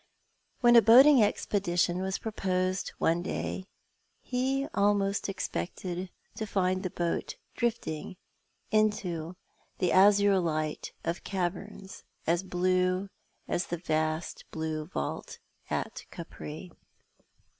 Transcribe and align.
"When 0.61 0.75
a 0.75 0.81
boating 0.81 1.21
expedition 1.21 1.99
was 2.01 2.17
proposed 2.17 2.89
one 2.97 3.21
day 3.21 3.67
he 4.19 4.65
almost 4.73 5.29
expected 5.29 6.09
to 6.37 6.47
find 6.47 6.81
the 6.81 6.89
boat 6.89 7.35
drifting 7.55 8.15
into 8.71 9.35
the 9.77 9.91
azure 9.91 10.39
light 10.39 10.91
of 11.03 11.23
caverns 11.23 12.01
as 12.25 12.41
blue 12.41 13.11
as 13.47 13.67
the 13.67 13.77
vast 13.77 14.43
blue 14.49 14.87
vault 14.87 15.37
at 15.69 16.05
Capri. 16.09 16.71